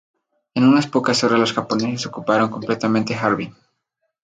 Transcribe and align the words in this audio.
En 0.55 0.63
una 0.63 0.81
pocas 0.95 1.23
horas 1.23 1.37
los 1.39 1.53
japoneses 1.53 2.07
ocuparon 2.07 2.49
completamente 2.49 3.13
Harbin. 3.13 3.53